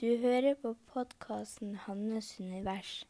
[0.00, 3.04] Du hører på podkasten 'Hannes univers'.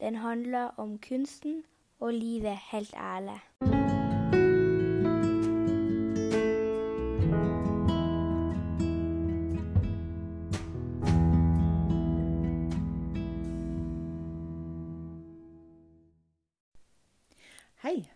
[0.00, 1.64] Den handler om kunsten
[1.98, 3.40] og livet helt ærlig.
[17.82, 18.10] Hei.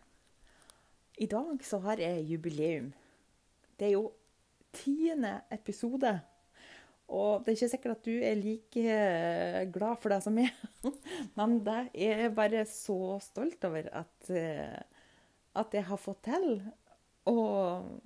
[1.19, 2.93] I dag så har jeg jubileum.
[3.79, 4.13] Det er jo
[4.73, 6.21] tiende episode.
[7.13, 10.53] Og det er ikke sikkert at du er like eh, glad for det som jeg.
[11.39, 14.79] Men det er jeg bare så stolt over at, eh,
[15.61, 16.63] at jeg har fått til.
[17.29, 18.01] Og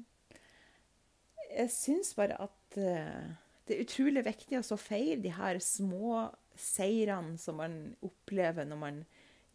[1.53, 3.29] jeg syns bare at eh,
[3.67, 6.27] det er utrolig viktig å feire de her små
[6.57, 9.01] seirene som man opplever når man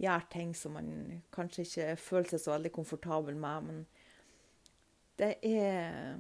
[0.02, 3.68] gjør ting som man kanskje ikke føler seg så veldig komfortabel med.
[3.68, 3.84] Men
[5.22, 6.18] det er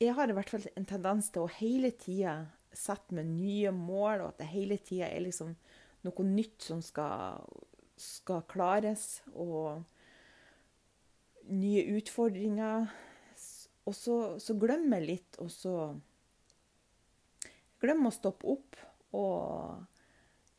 [0.00, 2.38] Jeg har i hvert fall en tendens til å hele tida
[2.72, 5.52] sette meg nye mål, og at det hele tida er liksom
[6.06, 7.42] noe nytt som skal,
[8.00, 9.20] skal klares.
[9.34, 9.82] Og
[11.50, 12.88] nye utfordringer.
[13.88, 15.74] Og så, så glemmer jeg litt, og så
[17.80, 18.76] Glemmer å stoppe opp
[19.16, 19.78] og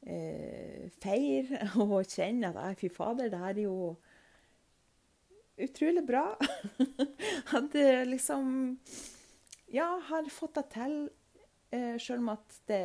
[0.10, 3.92] eh, feire og kjenne at fy fader, det her er jo
[5.62, 6.24] utrolig bra.
[7.58, 8.74] at det liksom
[9.72, 10.96] Ja, har fått det til,
[11.72, 12.82] eh, selv om at det,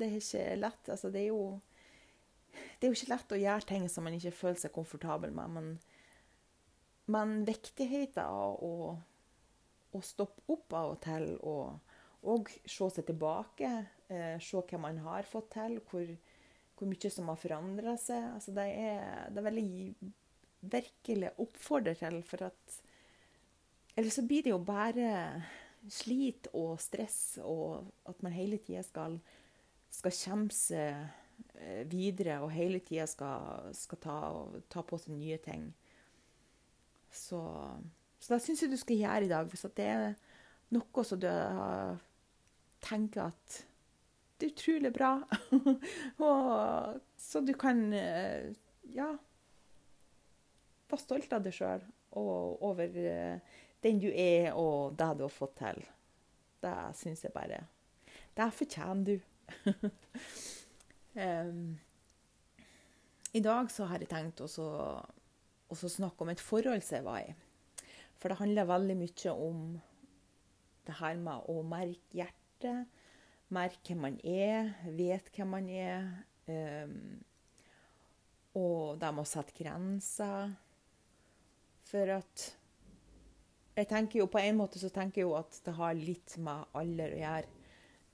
[0.00, 0.88] det er ikke lett.
[0.88, 1.42] Altså, det er jo
[2.78, 5.52] det er jo ikke lett å gjøre ting som man ikke føler seg komfortabel med.
[5.56, 5.68] Men,
[7.12, 8.96] men viktigheten av å,
[9.92, 11.94] å stoppe opp av og til og,
[12.32, 13.72] og se seg tilbake,
[14.08, 16.08] eh, se hva man har fått til, hvor,
[16.78, 18.32] hvor mye som har forandra seg.
[18.32, 20.12] Altså, det, er, det er veldig
[20.72, 22.82] virkelig oppfordrer til, for at
[23.98, 25.08] Eller så blir det jo bare
[25.92, 29.18] slit og stress, og at man hele tida skal,
[29.90, 30.84] skal kjempe
[31.90, 34.16] videre og hele tida skal, skal ta,
[34.70, 35.68] ta, på seg nye ting.
[37.10, 37.40] Så,
[38.20, 39.48] så det syns jeg du skal gjøre i dag.
[39.50, 40.08] Hvis det er
[40.74, 41.30] noe som du
[42.84, 43.62] tenker at
[44.38, 45.12] det er utrolig bra,
[46.28, 47.80] og så du kan
[48.94, 49.08] ja,
[50.88, 51.82] være stolt av deg sjøl
[52.18, 52.94] og over
[53.84, 55.82] den du er og det du har fått til.
[56.62, 57.64] Det syns jeg bare
[58.36, 59.18] Det fortjener du.
[61.18, 61.78] Um,
[63.32, 64.46] I dag så har jeg tenkt å
[65.74, 67.32] snakke om et forhold som jeg var i.
[68.20, 69.64] For det handler veldig mye om
[70.86, 72.86] det her med å merke hjertet.
[73.50, 76.06] Merke hvem man er, vet hvem man er.
[76.46, 77.18] Um,
[78.58, 80.54] og det med å sette grenser.
[81.88, 82.48] For at
[83.78, 86.76] jeg tenker jo På en måte så tenker jeg jo at det har litt med
[86.78, 87.54] alder å gjøre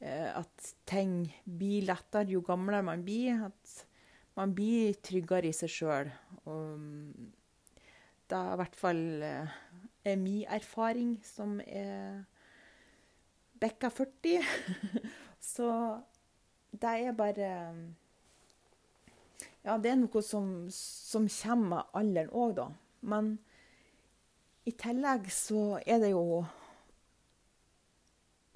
[0.04, 3.46] at ting blir lettere jo gamlere man blir.
[3.46, 3.86] At
[4.36, 6.10] man blir tryggere i seg sjøl.
[8.24, 12.24] Det er i hvert fall er min erfaring, som er
[13.60, 14.44] bikka 40.
[15.54, 15.68] Så
[16.70, 17.50] det er bare
[19.64, 22.66] Ja, det er noe som, som kommer med alderen òg, da.
[23.00, 23.38] Men
[24.64, 26.44] i tillegg så er det jo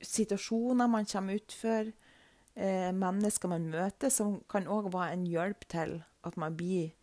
[0.05, 1.91] situasjoner man kommer utfor,
[2.55, 6.95] eh, mennesker man møter, som kan òg være en hjelp til at man blir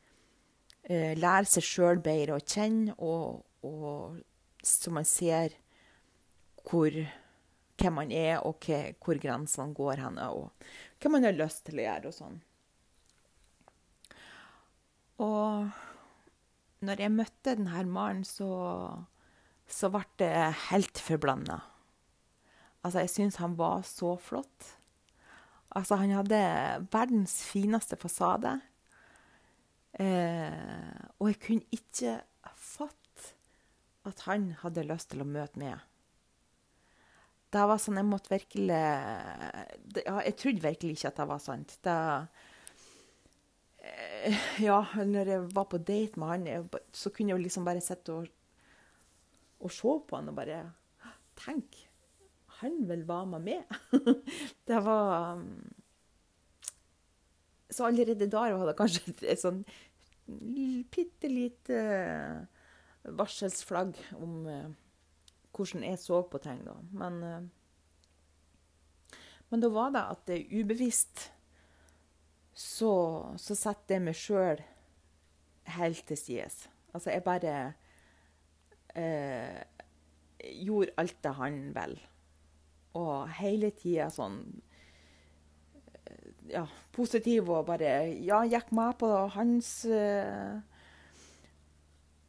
[0.89, 4.17] eh, lærer seg sjøl bedre å kjenne, og, og,
[4.65, 5.53] så man ser
[6.65, 6.89] hvor,
[7.77, 8.65] hvem man er, og
[9.03, 10.49] hvor grensene går hen, og
[11.01, 12.39] hva man har lyst til å gjøre og sånn.
[15.25, 15.83] Og
[16.83, 18.49] når jeg møtte denne mannen, så,
[19.67, 20.33] så ble det
[20.69, 21.61] helt forblanda.
[22.85, 24.75] Altså, jeg syns han var så flott.
[25.75, 26.41] Altså, han hadde
[26.93, 28.57] verdens fineste fasade.
[29.95, 32.19] Eh, og jeg kunne ikke
[32.59, 33.33] fatte
[34.05, 35.79] at han hadde lyst til å møte meg.
[37.55, 41.77] Det var sånn Jeg måtte virkelig ja, Jeg trodde virkelig ikke at det var sant.
[41.85, 41.95] Det,
[44.67, 48.29] ja, når jeg var på date med han, så kunne jeg liksom bare sitte og,
[49.59, 50.63] og se på han og bare
[51.35, 51.75] Tenk,
[52.61, 53.63] han vil være med meg.
[54.67, 55.41] det var
[57.69, 59.65] Så allerede da hadde jeg kanskje et, et sånn
[60.95, 61.81] bitte lite
[63.03, 64.71] varselsflagg om uh,
[65.53, 66.77] hvordan jeg så på ting da.
[66.95, 69.19] Men, uh,
[69.51, 71.27] men da var det at det ubevisst
[72.55, 72.93] så,
[73.35, 74.61] så setter jeg meg sjøl
[75.75, 76.69] helt til sides.
[76.95, 77.55] Altså, jeg bare
[78.95, 79.59] eh,
[80.63, 82.11] gjorde alt det han ville.
[82.95, 84.39] Og hele tida sånn
[86.47, 86.63] ja,
[86.95, 87.91] positiv og bare
[88.23, 90.61] ja, gikk med på hans eh,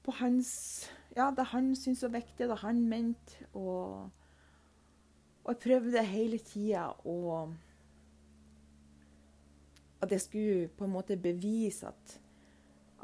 [0.02, 0.50] På hans
[1.16, 3.46] Ja, det han syntes var viktig, det han mente.
[3.54, 4.10] Og,
[5.44, 7.46] og jeg prøvde hele tida å
[10.02, 12.16] At jeg skulle på en måte bevise at,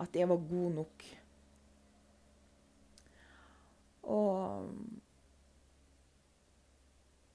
[0.02, 1.06] at jeg var god nok.
[4.02, 4.68] Og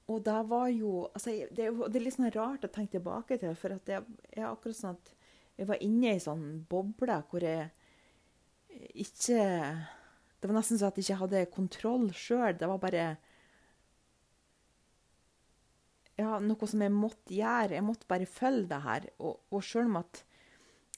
[0.08, 3.52] og det var jo altså, det, det, er litt sånn rart å tenke tilbake til,
[3.60, 5.10] for at jeg, jeg akkurat sånn at
[5.58, 7.68] jeg var inne i ei sånn boble hvor jeg
[9.02, 9.42] ikke
[10.38, 12.54] Det var nesten sånn at jeg ikke hadde kontroll sjøl.
[12.54, 13.06] Det var bare
[16.18, 17.76] ja, noe som jeg måtte gjøre.
[17.76, 19.08] Jeg måtte bare følge det her.
[19.22, 20.24] Og, og sjøl om at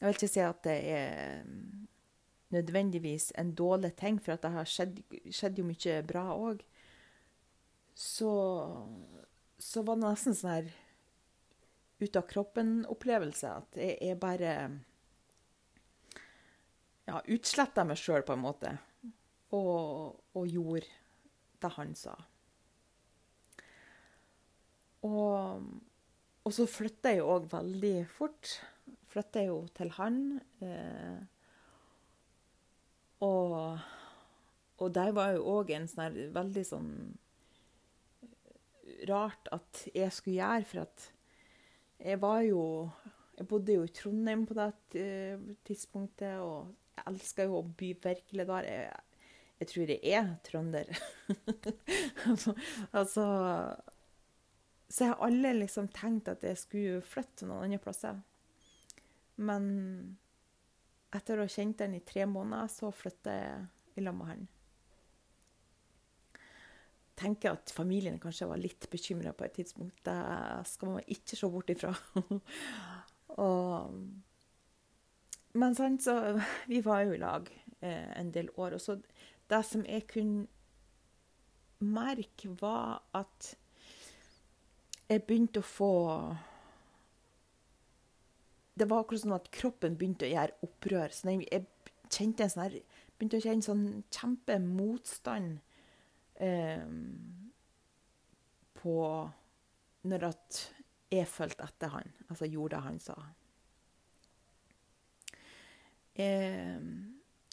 [0.00, 1.42] Jeg vil ikke si at det er
[2.50, 6.62] nødvendigvis en dårlig ting, for at det har skjedd, skjedd jo mye bra òg
[8.00, 8.32] så,
[9.58, 10.70] så var det nesten sånn her
[12.00, 13.50] ut av kroppen-opplevelse.
[13.60, 14.54] At jeg, jeg bare
[17.10, 18.72] ja, utsletta meg sjøl, på en måte.
[19.52, 20.86] Og, og, gjorde
[21.60, 22.14] det han sa.
[25.06, 25.62] Og,
[26.44, 28.56] og så flytta jeg jo òg veldig fort.
[29.10, 30.20] Flytta jo til han.
[30.64, 31.20] Eh,
[33.24, 33.78] og,
[34.80, 36.92] og der var jo òg en sånn veldig sånn
[39.08, 41.08] rart at jeg skulle gjøre, for at
[42.00, 42.64] jeg var jo
[43.40, 47.94] Jeg bodde jo i Trondheim på det eh, tidspunktet, og jeg elska jo å by
[48.04, 48.66] virkelig der.
[48.68, 48.98] Jeg,
[49.62, 50.90] jeg tror jeg er trønder.
[52.98, 53.24] altså
[54.90, 58.16] Så jeg har alle liksom tenkt at jeg skulle flytte til noen andre plasser.
[59.40, 59.66] Men
[61.14, 64.48] etter å ha kjent den i tre måneder, så flytta jeg i lag med han
[67.20, 69.98] tenker at familien kanskje var litt bekymra på et tidspunkt.
[70.06, 71.92] Det skal man ikke se bort ifra.
[73.44, 73.98] og,
[75.60, 76.40] men sant, så
[76.70, 77.50] Vi var jo i lag
[77.80, 78.78] eh, en del år.
[78.78, 78.96] Og så
[79.50, 80.46] det som jeg kunne
[81.80, 83.54] merke, var at
[85.10, 85.92] jeg begynte å få
[88.78, 91.12] Det var akkurat sånn at kroppen begynte å gjøre opprør.
[91.12, 91.66] Så jeg
[92.08, 92.76] kjente en sånn her,
[93.18, 93.84] begynte å kjenne sånn
[94.14, 95.58] kjempemotstand
[96.40, 96.86] eh,
[98.80, 98.96] på
[100.08, 100.60] Når at
[101.10, 103.16] jeg fulgte etter han, altså gjorde det han sa.
[106.14, 106.78] Jeg,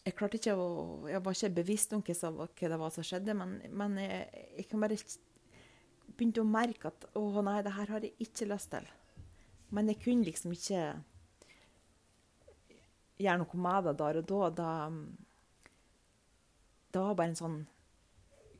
[0.04, 0.68] jeg klarte ikke å
[1.10, 4.84] Jeg var ikke bevisst om hva det var som skjedde, men, men jeg, jeg, kan
[4.86, 4.98] bare
[6.18, 8.86] begynte å merke at å nei, det her har jeg ikke lyst til.
[9.74, 10.82] Men jeg kunne liksom ikke
[13.18, 14.40] gjøre noe med det der og da.
[14.58, 14.70] Da,
[16.94, 17.58] det var bare en sånn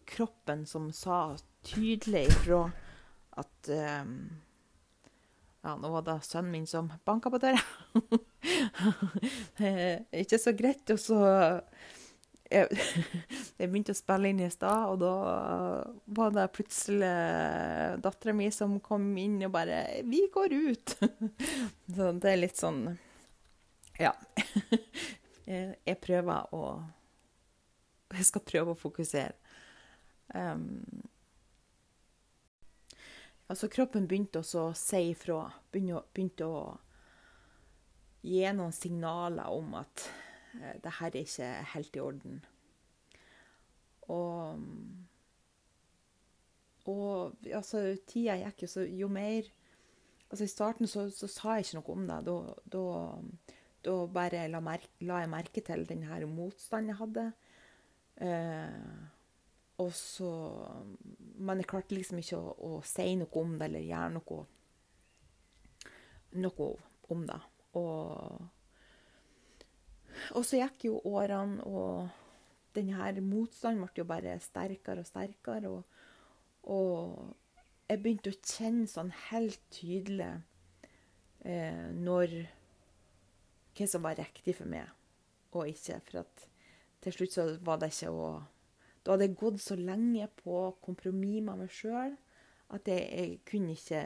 [0.08, 2.66] kroppen som sa tydelig ifra
[3.38, 3.72] at
[4.02, 4.12] um,
[5.66, 7.58] Ja, nå var det sønnen min som banka på døra.
[10.22, 10.86] ikke så greit.
[10.94, 11.18] Og så
[12.50, 12.68] jeg,
[13.58, 15.12] jeg, begynte å spille inn i stad, og da
[16.18, 17.12] var det plutselig
[18.04, 20.96] dattera mi som kom inn og bare 'Vi går ut!'
[21.94, 22.98] så det er litt sånn
[23.98, 24.14] Ja.
[25.48, 26.82] Jeg prøver å
[28.12, 29.32] Jeg skal prøve å fokusere.
[30.32, 30.84] Um,
[33.48, 35.42] altså kroppen begynte også å si ifra.
[35.72, 36.62] Begynte, begynte å
[38.24, 40.08] gi noen signaler om at
[40.84, 42.40] det her er ikke helt i orden.
[44.08, 44.64] Og,
[46.88, 49.48] og altså, tida gikk jo, så jo mer
[50.28, 52.16] Altså, I starten så, så sa jeg ikke noe om det.
[52.26, 52.32] Da,
[52.74, 52.80] da,
[53.86, 57.24] da bare la, merke, la, jeg merke til den her motstanden jeg hadde.
[58.20, 59.06] Eh,
[59.78, 60.28] og så
[61.38, 64.38] Men jeg klarte liksom ikke å, å, si noe om det eller gjøre noe,
[66.44, 66.68] noe
[67.14, 67.40] om det.
[67.78, 68.48] Og,
[70.36, 72.08] og så gikk jo årene, og
[72.76, 75.72] denne motstanden ble jo bare sterkere og sterkere.
[75.72, 75.82] Og,
[76.68, 80.30] og jeg begynte å kjenne sånn helt tydelig
[81.44, 82.36] eh, når
[83.78, 84.88] hva som var riktig for meg
[85.54, 86.00] og ikke.
[86.06, 86.46] For at
[87.04, 88.30] til slutt så var det ikke å
[89.08, 92.16] da hadde jeg gått så lenge på kompromiss med meg sjøl
[92.76, 94.00] at jeg, jeg, kunne ikke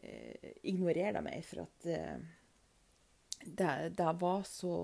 [0.00, 1.42] eh, ignorere det mer.
[1.44, 2.22] For at eh,
[3.44, 4.74] det, det, var så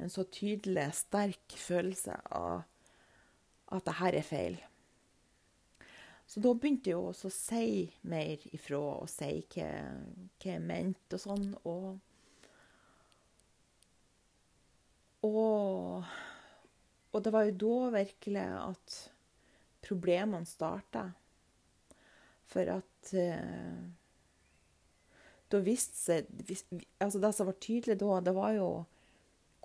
[0.00, 2.62] en så tydelig, sterk følelse av
[3.70, 4.58] at det her er feil.
[6.30, 7.66] Så da begynte jeg også å si
[8.06, 9.68] mer ifra og si hva,
[10.38, 11.48] hva jeg mente og sånn.
[11.66, 11.88] Og,
[15.26, 16.06] og
[17.10, 18.98] og det var jo da virkelig at
[19.82, 21.08] problemene starta.
[22.50, 23.80] For at eh,
[25.50, 26.28] da viste seg
[27.02, 28.70] altså Det som var tydelig da, det var jo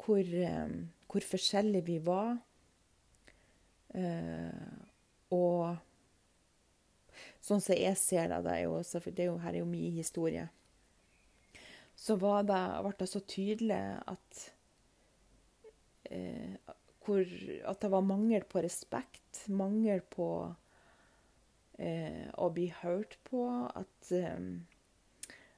[0.01, 0.75] hvor, um,
[1.11, 2.37] hvor forskjellige vi var.
[3.95, 4.83] Uh,
[5.33, 5.77] og
[7.45, 9.95] sånn som jeg ser det, det er jo, det er jo, her er jo min
[9.95, 10.49] historie,
[11.95, 13.79] så det, ble det så tydelig
[14.11, 14.41] at
[16.11, 16.57] eh,
[17.05, 17.23] hvor,
[17.69, 20.27] At det var mangel på respekt, mangel på
[21.79, 23.45] eh, å bli hørt på.
[23.69, 24.41] At, eh,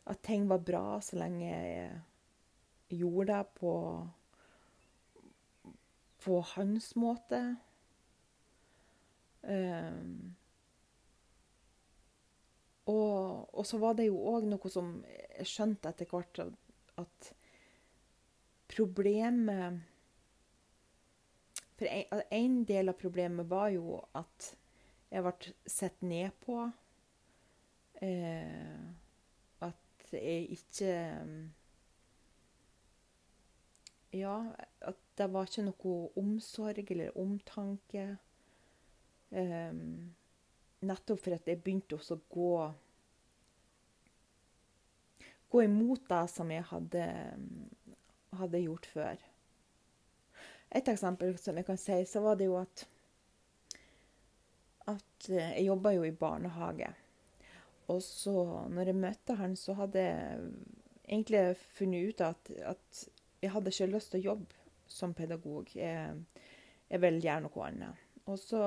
[0.07, 3.73] at ting var bra så lenge jeg gjorde det på,
[6.23, 7.41] på hans måte.
[9.41, 10.35] Um,
[12.87, 16.39] og, og, så var det jo òg noe som jeg skjønte etter hvert,
[16.97, 17.29] at
[18.71, 19.83] problemet
[21.77, 24.53] For en, en, del av problemet var jo at
[25.11, 26.55] jeg ble sett ned på.
[28.01, 28.79] Eh,
[30.07, 30.91] at jeg ikke
[34.15, 34.37] Ja,
[34.81, 38.05] at det var ikke noe omsorg eller omtanke.
[39.29, 40.13] Um,
[40.79, 42.51] nettopp for at jeg begynte også å gå
[45.51, 47.03] gå imot det som jeg hadde,
[48.39, 49.25] hadde, gjort før.
[50.75, 52.87] Et eksempel som jeg kan si, så var det jo at
[54.87, 56.93] at jeg jobba jo i barnehage.
[57.87, 58.35] Og så,
[58.69, 60.39] når jeg møtte han, så hadde jeg
[61.07, 63.03] egentlig funnet ut at, at
[63.41, 65.71] jeg hadde ikke lyst til å jobbe som pedagog.
[65.75, 66.15] Jeg,
[66.89, 68.05] jeg vil gjøre noe annet.
[68.27, 68.61] Og så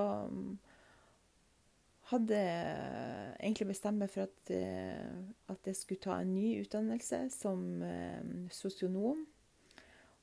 [2.11, 5.11] hadde jeg egentlig bestemt meg for at, eh,
[5.53, 9.27] at, jeg skulle ta en ny utdannelse som eh, sosionom.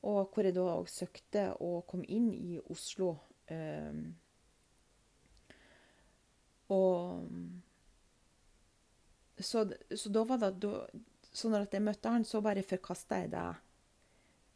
[0.07, 3.13] Og hvor jeg da òg søkte å komme inn i Oslo.
[3.51, 3.93] Eh,
[6.73, 7.29] og
[9.39, 9.63] så,
[9.95, 10.85] så, da var det da,
[11.31, 13.47] Så når jeg møtte han, så bare forkasta jeg det,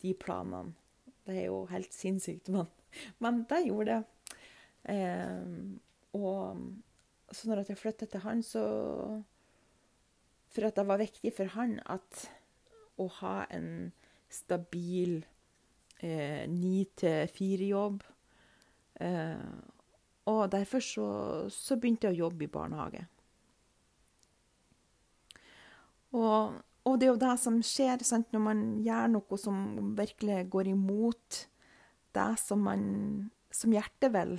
[0.02, 0.74] de planene.
[1.26, 2.66] Det er jo helt sinnssykt, men,
[3.22, 4.38] men det gjorde det.
[4.90, 5.52] Eh,
[6.18, 6.64] og
[7.32, 8.64] så når jeg flytta til han, så
[10.52, 12.26] For at det var viktig for han at
[13.00, 13.94] å ha en
[14.28, 15.22] stabil
[16.02, 18.02] ni til fire-jobb.
[19.02, 19.46] Eh,
[20.32, 21.08] og derfor så,
[21.50, 23.06] så, begynte jeg å jobbe i barnehage.
[26.12, 29.62] Og, og, det er jo det som skjer sant, når man gjør noe som
[29.98, 31.46] virkelig går imot
[32.16, 32.84] det som man
[33.52, 34.36] som hjertet vil,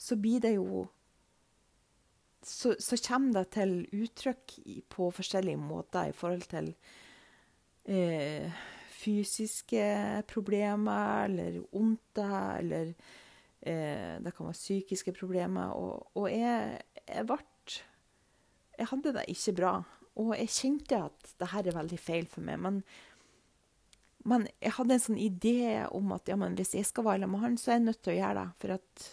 [0.00, 0.86] så blir det jo
[2.42, 4.54] så, så, kommer det til uttrykk
[4.88, 6.70] på forskjellige måter i forhold til
[7.84, 8.48] eh,
[9.00, 9.84] fysiske
[10.28, 12.94] problemer eller ondter, eller
[13.60, 15.76] eh, det kan være psykiske problemer.
[15.76, 17.38] Og, og jeg, jeg ble
[18.80, 19.74] Jeg hadde det ikke bra.
[20.18, 22.58] Og jeg kjente at det her er veldig feil for meg.
[22.60, 22.80] Men,
[24.26, 27.44] men jeg hadde en sånn idé om at ja, hvis jeg skal være sammen med
[27.46, 28.46] han, så er jeg nødt til å gjøre det.
[28.62, 29.08] For at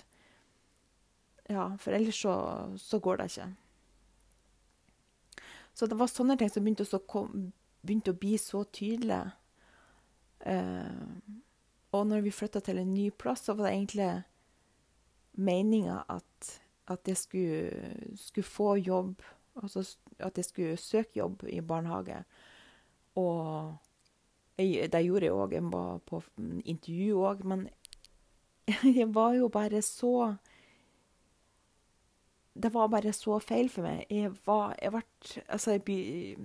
[1.47, 2.35] ja, for ellers så,
[2.81, 3.49] så, går det ikke.
[5.73, 7.51] Så det var sånne ting som begynte å, kom,
[7.85, 9.29] begynte å bli så tydelige.
[10.43, 11.37] Uh,
[11.95, 14.09] og når vi flytta til en ny plass, så var det egentlig
[15.37, 16.51] meninga at,
[16.91, 19.23] at jeg skulle, skulle, få jobb.
[19.63, 19.83] Altså
[20.19, 22.23] at jeg skulle søke jobb i barnehage.
[23.15, 23.75] Og
[24.57, 25.53] det gjorde jeg òg.
[25.53, 26.21] Jeg var på
[26.65, 27.43] intervju òg.
[27.45, 27.67] Men
[28.99, 30.35] jeg var jo bare så
[32.57, 34.05] det var bare så feil for meg.
[34.09, 35.03] Jeg var Jeg ble
[35.47, 36.37] Altså, jeg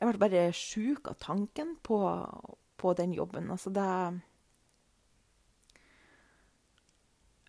[0.00, 1.98] jeg ble bare sjuk av tanken på,
[2.76, 3.50] på, den jobben.
[3.50, 4.20] Altså, det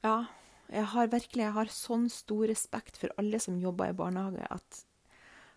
[0.03, 0.25] Ja.
[0.73, 4.81] Jeg har virkelig jeg har sånn stor respekt for alle som jobber i barnehage, at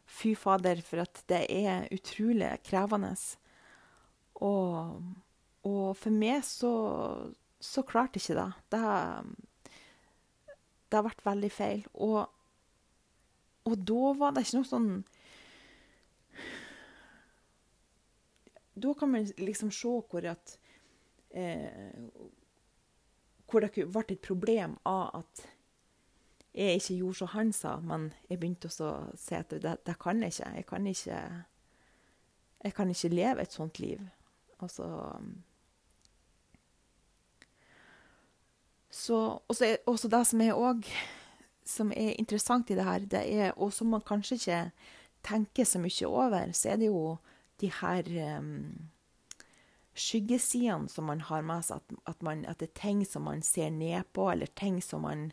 [0.08, 3.14] fy fader, for at det er utrolig krevende.
[4.44, 5.00] Og,
[5.68, 6.72] og for meg så,
[7.60, 8.50] så klarte jeg ikke det.
[8.76, 8.82] Det
[10.88, 11.84] det har vært veldig feil.
[12.00, 12.20] Og,
[13.68, 14.90] og da var det ikke noe sånn
[18.78, 20.52] Da kan man liksom se hvor at
[21.34, 21.90] eh,
[23.48, 25.46] Hvor det ble et problem av at
[26.54, 29.94] jeg ikke gjorde som han sa, men jeg begynte også å se at det, det
[30.00, 30.54] kan jeg ikke.
[30.56, 31.20] Jeg kan ikke
[32.64, 34.00] Jeg kan ikke leve et sånt liv.
[34.58, 35.14] Altså
[38.90, 40.90] Så, også, også det som er, også,
[41.64, 44.70] som er interessant i det her, det er, og som man kanskje ikke
[45.22, 47.16] tenker så mye over, så er det jo
[47.60, 48.88] de her um,
[49.98, 51.82] skyggesidene som man har med seg.
[51.82, 55.04] At, at, man, at, det er ting som man ser ned på, eller ting som
[55.06, 55.28] man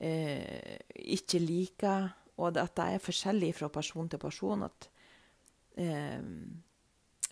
[0.00, 2.10] eh, ikke liker.
[2.36, 4.66] Og at det er forskjellig fra person til person.
[4.68, 4.88] At
[5.80, 6.22] eh,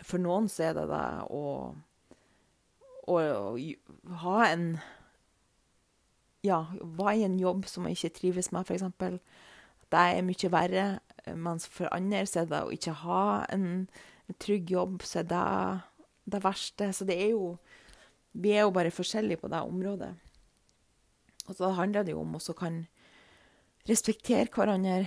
[0.03, 1.45] For noen så er det det å,
[3.07, 4.69] å, å ha en
[6.45, 8.85] Ja, være i en jobb som man ikke trives med, f.eks.
[9.89, 10.83] Det er mye verre.
[11.41, 13.87] Mens for andre så er det å ikke ha en
[14.41, 15.45] trygg jobb, så er det
[16.25, 16.91] det verste.
[16.93, 17.57] Så det er jo
[18.35, 20.11] Vi er jo bare forskjellige på det området.
[21.47, 22.81] Og så handler det jo om å kan
[23.87, 25.07] respektere hverandre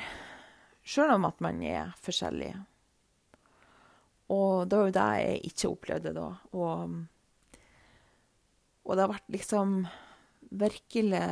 [0.87, 2.61] sjøl om at man er forskjellige.
[4.31, 6.27] Og det var jo det jeg ikke opplevde da.
[6.55, 6.95] Og,
[8.85, 9.75] og det har vært liksom
[10.47, 11.23] virkelig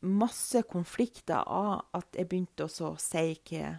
[0.00, 3.74] masse konflikter av at jeg begynte å si hva,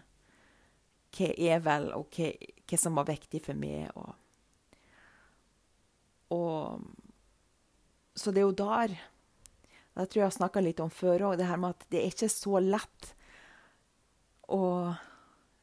[1.17, 2.29] hva er vel, og hva,
[2.71, 3.91] hva, som var viktig for meg.
[3.95, 4.11] Og,
[6.35, 6.85] og,
[8.15, 8.97] så det er jo der
[9.91, 12.13] Det tror jeg jeg snakka litt om før òg, det her med at det er
[12.13, 13.09] ikke så lett
[14.47, 14.61] å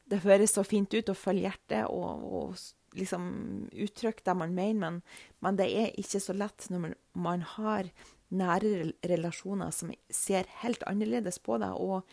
[0.09, 4.79] Det høres så fint ut å følge hjertet og, og liksom uttrykke det man mener,
[4.79, 5.01] men,
[5.45, 7.91] men, det er ikke så lett når man, man har
[8.29, 11.77] nære relasjoner som ser helt annerledes på deg.
[11.77, 12.05] Og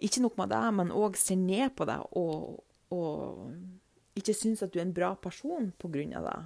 [0.00, 2.60] ikke nok med det, men òg ser ned på deg og,
[2.94, 3.52] og
[4.18, 6.38] ikke syns at du er en bra person på grunn av det.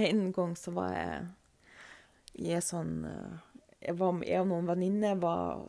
[0.00, 1.28] En gang så var jeg
[2.40, 2.92] i en sånn
[3.80, 5.64] Jeg, var, jeg og noen venninner var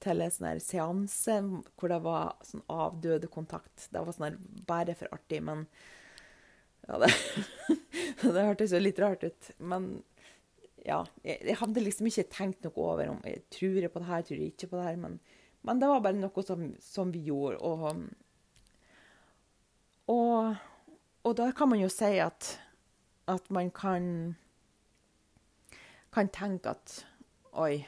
[0.00, 1.38] til en sånn seanse
[1.78, 3.88] hvor det var sånn avdøde kontakt.
[3.90, 4.38] Det var sånn
[4.68, 5.66] bare for artig, men
[6.86, 7.10] ja, det,
[8.22, 9.50] det hørtes jo litt rart ut.
[9.58, 9.90] Men
[10.84, 14.24] ja, jeg, jeg, hadde liksom ikke tenkt noe over om jeg tror på det her,
[14.26, 14.98] tror jeg ikke på det her.
[15.00, 15.18] Men,
[15.68, 17.60] men det var bare noe som, som vi gjorde.
[17.60, 18.04] Og,
[20.10, 20.56] og,
[21.22, 22.52] og, da kan man jo si at,
[23.30, 24.04] at man kan,
[26.14, 27.00] kan tenke at
[27.60, 27.82] Oi,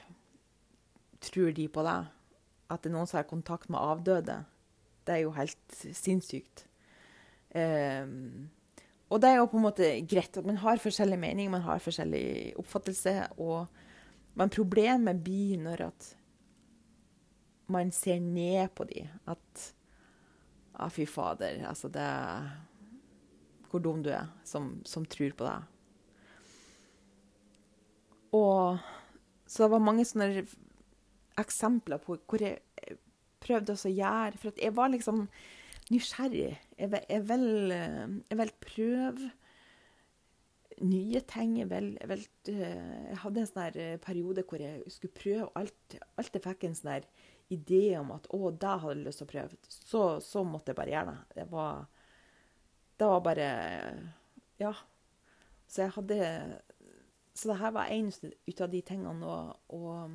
[1.22, 2.08] tror de på deg?
[2.72, 4.40] At det er noen som har kontakt med avdøde?
[5.06, 6.64] Det er jo helt sinnssykt.
[7.54, 8.50] Um,
[9.12, 11.82] og det er jo på en måte greit at man har forskjellig mening, man har
[11.84, 13.14] forskjellig oppfattelse.
[13.44, 13.68] Og,
[14.40, 16.08] men problemet blir når at
[17.72, 19.10] man ser ned på dem.
[19.28, 19.68] At
[20.72, 22.08] Ja, fy fader, altså det
[23.70, 25.68] Hvor dum du er som, som tror på deg.
[28.32, 28.78] Og
[29.46, 30.46] så det var mange sånne
[31.40, 32.60] eksempler på hvor jeg
[33.42, 35.26] prøvde å gjøre For jeg var liksom
[35.92, 36.56] nysgjerrig.
[36.78, 39.30] Jeg vil, jeg vil, jeg vil prøve
[40.82, 41.58] nye ting.
[41.58, 45.98] Jeg, vil, jeg, vil, jeg hadde en sånn periode hvor jeg skulle prøve alt.
[46.20, 47.08] Alt jeg fikk en sånn
[47.52, 50.78] idé om at å, det hadde jeg lyst til å prøve, så, så, måtte jeg
[50.78, 51.20] bare gjøre det.
[51.40, 51.74] Det var,
[52.98, 53.48] det var bare
[54.62, 54.74] Ja.
[55.72, 56.16] Så jeg hadde
[57.34, 59.26] Så det her var en ut av de tingene.
[59.26, 60.10] Og, og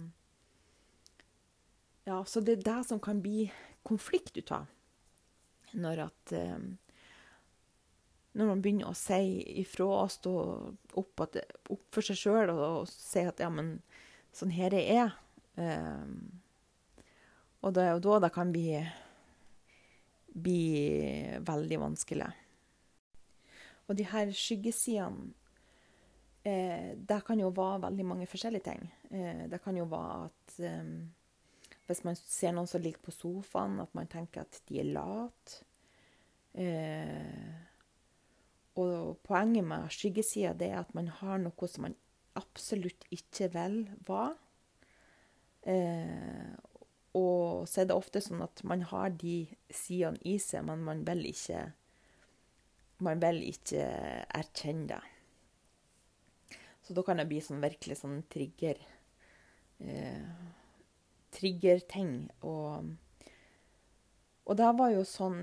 [2.06, 3.52] ja, så det er det som kan bli
[3.88, 4.67] konflikt ut av
[5.76, 6.60] når at eh,
[8.38, 10.34] Når man begynner å si ifra og stå
[11.00, 11.39] opp, at,
[11.73, 13.80] opp for seg sjøl og, og, si at ja, men
[14.36, 15.15] sånn her jeg er.
[15.58, 16.06] Eh,
[17.62, 18.78] og det er jo da det kan bli,
[20.34, 20.62] bli
[21.46, 22.30] veldig vanskelig.
[23.88, 25.32] Og de her skyggesidene
[26.43, 28.84] eh, Det kan jo være veldig mange forskjellige ting.
[29.12, 30.91] Eh, det kan jo være at eh,
[31.88, 35.63] hvis man ser noen som ligger på sofaen, at man tenker at de er late.
[36.58, 37.54] Eh,
[38.78, 41.96] og poenget med skyggesida er at man har noe som man
[42.38, 44.36] absolutt ikke vil være.
[47.18, 49.40] Og så er det ofte sånn at man har de
[49.74, 51.68] sidene i seg, men man vil ikke
[52.98, 53.84] Man vil ikke
[54.34, 55.02] erkjenne det.
[56.82, 58.80] Så da kan det bli sånn virkelig sånn trigger.
[59.78, 60.24] Eh,
[61.36, 62.30] triggerting.
[62.42, 62.94] Og,
[64.48, 65.42] og det var jo sånn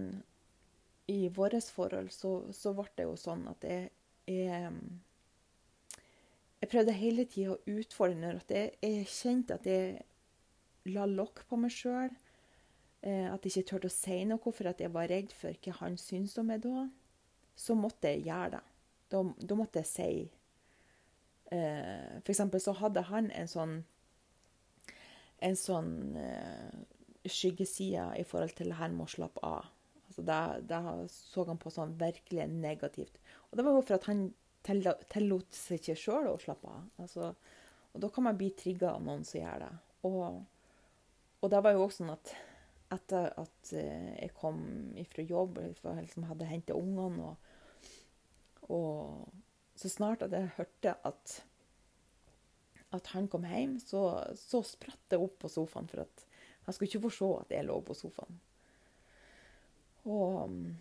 [1.12, 3.90] I vårt forhold så, så ble det jo sånn at jeg,
[4.30, 4.70] jeg,
[6.62, 10.00] jeg prøvde hele tida å utfordre når jeg, jeg, kjente at jeg
[10.90, 12.12] la lokk på meg sjøl.
[13.04, 15.78] Eh, at jeg ikke turte å si noe for at jeg var redd for hva
[15.82, 16.86] han syntes om meg da.
[17.56, 18.62] Så måtte jeg gjøre det.
[19.12, 20.12] Da, da måtte jeg si
[21.52, 23.82] eh, For eksempel så hadde han en sånn
[25.44, 26.70] en sånn uh,
[27.28, 29.68] skyggeside i forhold til det her med å slappe av.
[30.08, 30.38] Altså det,
[30.70, 30.78] det,
[31.10, 33.18] så han på sånn virkelig negativt.
[33.50, 34.26] Og det var jo for at han
[34.64, 36.86] tillot seg ikke sjøl å slappe av.
[37.02, 37.32] Altså,
[37.92, 39.72] og da kan man bli trigga av noen som gjør det.
[40.08, 40.38] Og,
[41.44, 42.34] og det var jo også sånn at
[42.94, 44.60] etter at uh, jeg kom
[45.10, 51.40] fra jobb, og liksom hadde henta ungene og, og så snart at jeg hørte at
[52.94, 54.06] at han kom hjem, så,
[54.38, 55.88] så spratt jeg opp på sofaen.
[55.90, 56.24] For at
[56.64, 58.40] han skulle ikke få se at jeg lå på sofaen.
[60.04, 60.74] Og mm,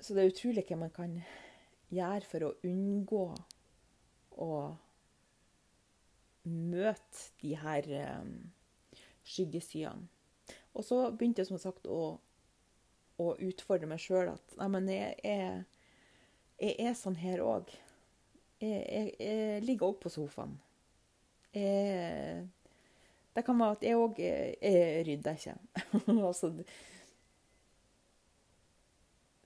[0.00, 1.18] Så det er utrolig hva man kan
[1.92, 3.24] gjøre for å unngå
[4.40, 4.52] å
[6.48, 7.88] møte de her
[8.22, 8.30] um,
[9.26, 10.08] skyggesidene.
[10.74, 12.18] Og så begynte jeg som sagt å,
[13.18, 15.62] å utfordre meg sjøl at nei, men jeg er,
[16.62, 17.72] jeg er sånn her òg.
[18.60, 20.54] Jeg, jeg, jeg, ligger òg på sofaen.
[21.56, 22.46] Jeg,
[23.34, 24.20] det kan være at jeg òg
[25.08, 25.56] rydder ikke.
[26.28, 26.52] altså,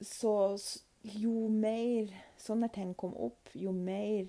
[0.04, 0.34] så
[1.04, 4.26] jo mer sånne ting kom opp, jo mer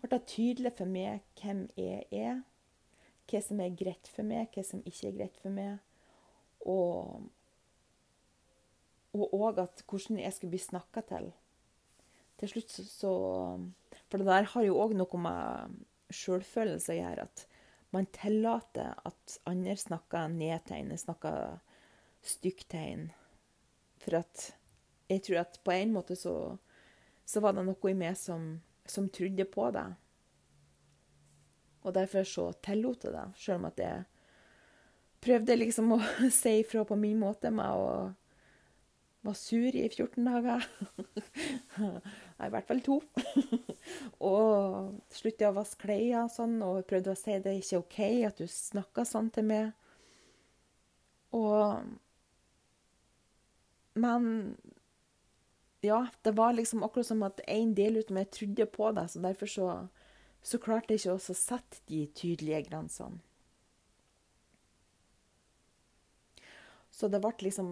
[0.00, 2.40] ble det tydelig for meg hvem jeg er
[3.30, 5.78] hva som er greit for meg, hva som ikke er greit for meg.
[6.68, 7.28] Og
[9.10, 11.30] og at hvordan jeg skulle bli snakka til.
[12.38, 13.12] Til slutt så
[14.08, 15.80] For det der har jo òg noe med
[16.14, 17.26] sjølfølelse å gjøre.
[17.26, 17.46] At
[17.90, 21.58] man tillater at andre snakker ned snakker
[22.22, 22.74] stygt.
[23.98, 24.54] For at
[25.10, 26.56] jeg tror at på en måte så,
[27.26, 29.88] så var det noe i meg som, som trodde på det.
[31.84, 34.02] Og derfor så tillot jeg det, sjøl om at jeg
[35.24, 36.00] prøvde liksom å
[36.40, 37.92] si ifra på min måte med å
[39.22, 40.64] var sur i 14 dager.
[42.38, 43.00] Nei, i hvert fall to.
[44.30, 48.00] og sluttet å vaske klær og sånn, og prøvde å si det er ikke OK
[48.30, 49.74] at du snakker sånn til meg.
[51.36, 51.84] Og
[54.00, 54.56] Men
[55.84, 59.20] ja, det var liksom akkurat som at en del av meg trodde på det, så
[59.20, 59.68] derfor så
[60.42, 63.20] så klarte jeg ikke også å sette de tydelige grensene.
[66.90, 67.68] Så det ble liksom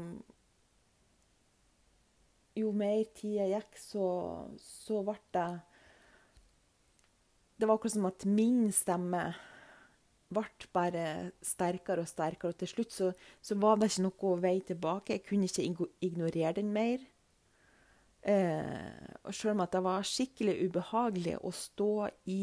[2.58, 4.06] Jo mer tida gikk, så,
[4.58, 5.48] så ble det
[7.58, 9.22] Det var akkurat som at min stemme
[10.28, 11.04] ble bare
[11.42, 12.52] sterkere og sterkere.
[12.52, 15.16] Og til slutt så, så var det ikke noe vei tilbake.
[15.16, 17.00] Jeg kunne ikke ignorere den mer.
[18.28, 21.92] Eh, og om at det var skikkelig ubehagelig å stå
[22.28, 22.42] i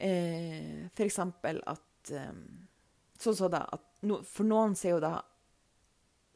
[0.00, 1.18] eh, F.eks.
[1.22, 2.34] at eh,
[3.18, 5.14] Sånn som det at no, For noen sier jo det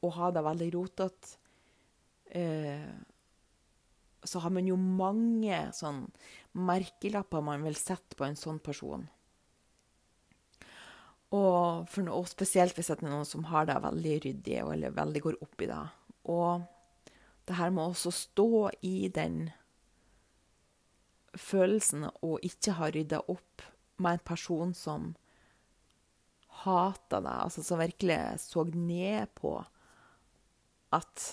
[0.02, 1.36] å ha det veldig rotete
[2.34, 2.88] eh,
[4.24, 6.06] Så har man jo mange sånn
[6.56, 9.06] merkelapper man vil sette på en sånn person.
[11.32, 15.22] Og, for, og spesielt hvis det er noen som har det veldig ryddig eller veldig
[15.24, 15.80] går opp i det.
[16.28, 16.66] Og
[17.48, 19.50] det her med å stå i den
[21.38, 23.64] følelsen og ikke ha rydda opp
[24.02, 25.12] med en person som
[26.62, 29.56] hata deg, altså som virkelig så ned på
[30.92, 31.28] at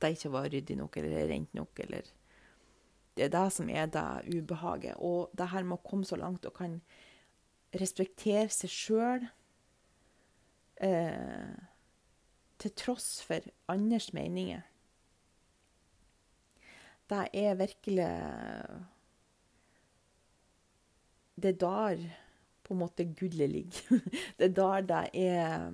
[0.00, 2.16] det ikke var ryddig nok eller rent nok, eller
[3.16, 4.94] Det er det som er det ubehaget.
[4.96, 6.80] Og det her med å komme så langt og kan
[7.74, 9.26] respektere seg sjøl
[10.80, 11.58] eh,
[12.60, 14.60] til tross for andres meninger.
[17.10, 18.10] Det er virkelig
[21.40, 22.02] Det er der
[22.62, 24.00] på en måte gullet ligger.
[24.38, 25.72] Det er der det er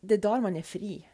[0.00, 1.06] Det er der man er fri.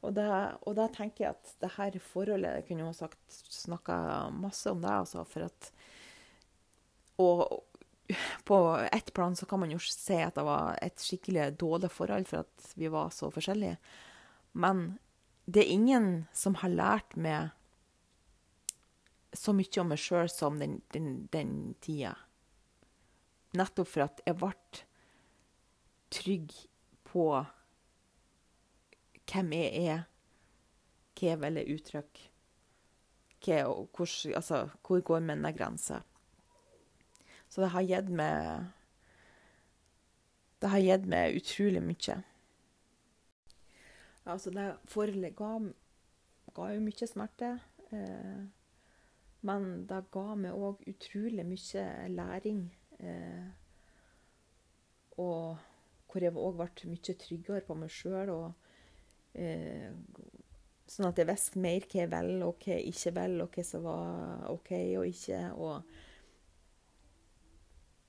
[0.00, 3.18] Og da, tenker jeg at det her forholdet Jeg kunne jo sagt
[3.52, 5.72] snakka masse om det, altså, for at
[7.18, 7.64] Og
[8.44, 8.56] på
[8.92, 12.44] ett plan så kan man jo se at det var et skikkelig dårlig forhold for
[12.44, 13.76] at vi var så forskjellige.
[14.52, 14.98] Men
[15.46, 17.50] det er ingen som har lært meg
[19.32, 22.16] så mye om meg sjøl som den, den, den, tida.
[23.58, 24.52] Nettopp for at jeg ble
[26.10, 26.54] trygg
[27.06, 27.26] på
[29.30, 30.04] hvem jeg er,
[31.18, 32.28] hva jeg vil uttrykke,
[33.40, 36.02] hvor, altså, hvor går mine grenser.
[37.50, 38.68] Så det har gitt meg
[40.60, 42.18] Det har gitt meg utrolig mye.
[44.28, 45.54] Altså, det forholdet ga,
[46.52, 47.54] ga, jo mye smerte.
[47.90, 48.42] Eh,
[49.48, 52.66] men det ga meg òg utrolig mye læring.
[53.00, 53.48] Eh,
[55.16, 55.56] og
[56.10, 58.34] hvor jeg òg ble mye tryggere på meg sjøl.
[59.32, 59.88] Eh,
[60.90, 63.66] sånn at jeg visste mer hva jeg vil, og hva jeg ikke vil, og hva
[63.66, 65.42] som var OK og ikke.
[65.56, 65.98] og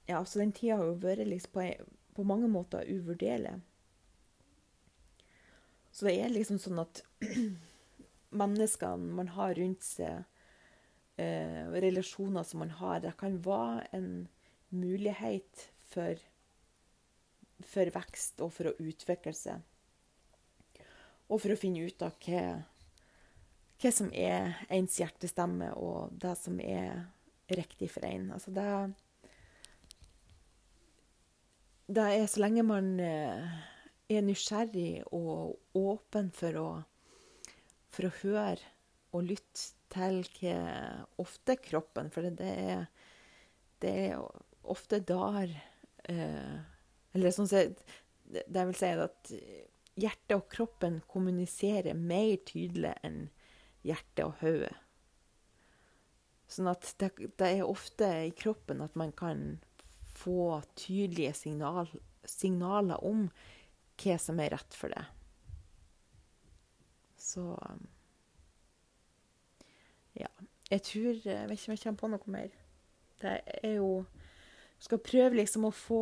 [0.05, 1.67] ja, så den tida har jo vært liksom på,
[2.15, 3.59] på, mange måter uvurderlig.
[5.91, 7.03] Så det er liksom sånn at
[8.41, 10.23] menneskene man har rundt seg,
[11.21, 14.11] eh, relasjoner som man har, det kan være en
[14.71, 16.19] mulighet for,
[17.67, 19.61] for vekst og for å utvikle seg.
[21.31, 22.43] Og for å finne ut av hva,
[23.79, 27.05] hva som er ens hjertestemme, og det som er
[27.51, 28.31] riktig for en.
[28.35, 28.67] Altså det
[31.95, 33.51] det er så lenge man eh,
[34.11, 36.67] er nysgjerrig og åpen for å,
[37.91, 38.71] for å høre
[39.11, 40.55] og lytte til hva
[41.19, 42.85] ofte kroppen For det er,
[43.83, 44.21] det er
[44.63, 45.51] ofte der
[46.07, 46.61] eh,
[47.11, 47.81] Eller sånn sett
[48.23, 49.33] Det vil si at
[49.99, 53.25] hjertet og kroppen kommuniserer mer tydelig enn
[53.83, 54.71] hjertet og hodet.
[56.51, 59.43] Sånn at det, det, er ofte i kroppen at man kan
[60.21, 61.89] få tydelige signal,
[62.25, 63.27] signaler om
[64.01, 65.05] hva som er rett for det.
[67.21, 67.57] Så
[70.17, 70.27] Ja.
[70.71, 72.49] Jeg tror Jeg vet ikke om jeg kommer på noe mer.
[73.21, 74.05] Det er jo
[74.81, 76.01] skal prøve liksom å få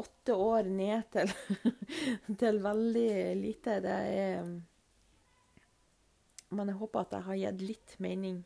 [0.00, 1.32] åtte år ned til,
[2.40, 3.80] til veldig lite.
[3.84, 4.48] Det er
[6.54, 8.44] Men jeg håper at jeg har gitt litt mening.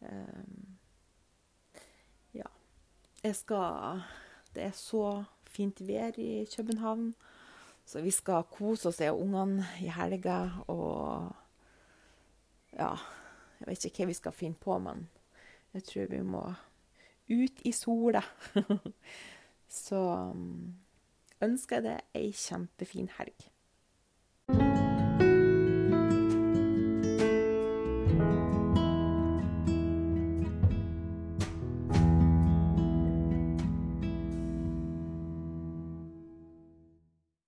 [0.00, 0.79] Um.
[3.22, 4.00] Jeg skal
[4.54, 7.14] Det er så fint vær i København,
[7.84, 10.48] så vi skal kose oss, jeg og ungene, i helga.
[10.66, 11.32] Og
[12.72, 12.94] ja
[13.60, 15.08] Jeg vet ikke hva vi skal finne på, men
[15.74, 16.54] jeg tror vi må
[17.30, 18.22] ut i sola.
[19.68, 20.00] Så
[21.42, 23.50] ønsker jeg deg ei kjempefin helg.